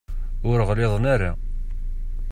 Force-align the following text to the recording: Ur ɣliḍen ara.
Ur 0.49 0.59
ɣliḍen 0.69 1.03
ara. 1.13 1.31